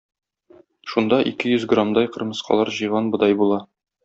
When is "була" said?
3.45-3.63